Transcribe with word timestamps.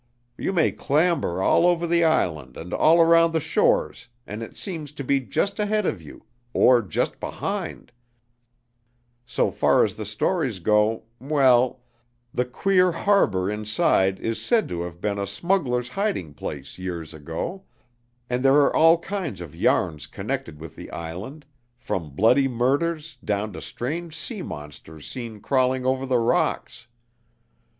You 0.35 0.51
may 0.51 0.71
clamber 0.71 1.43
all 1.43 1.67
over 1.67 1.85
the 1.85 2.03
island 2.03 2.57
and 2.57 2.73
all 2.73 2.99
around 3.01 3.33
the 3.33 3.39
shores 3.39 4.07
and 4.25 4.41
it 4.41 4.57
seems 4.57 4.91
to 4.93 5.03
be 5.03 5.19
just 5.19 5.59
ahead 5.59 5.85
of 5.85 6.01
you, 6.01 6.25
or 6.53 6.81
just 6.81 7.19
behind; 7.19 7.91
so 9.27 9.51
far 9.51 9.83
as 9.85 9.93
the 9.97 10.05
stories 10.07 10.57
go, 10.57 11.03
well; 11.19 11.81
the 12.33 12.45
queer 12.45 12.91
harbor 12.91 13.47
inside 13.51 14.17
is 14.19 14.41
said 14.41 14.67
to 14.69 14.81
have 14.81 15.01
been 15.01 15.19
a 15.19 15.27
smuggler's 15.27 15.89
hiding 15.89 16.33
place 16.33 16.79
years 16.79 17.13
ago, 17.13 17.65
and 18.27 18.41
there 18.43 18.55
are 18.55 18.75
all 18.75 18.97
kinds 18.97 19.39
of 19.39 19.55
yarns 19.55 20.07
connected 20.07 20.59
with 20.59 20.75
the 20.75 20.89
island, 20.89 21.45
from 21.77 22.15
bloody 22.15 22.47
murders 22.47 23.19
down 23.23 23.53
to 23.53 23.61
strange 23.61 24.15
sea 24.17 24.41
monsters 24.41 25.07
seen 25.07 25.39
crawling 25.39 25.85
over 25.85 26.07
the 26.07 26.17
rocks. 26.17 26.87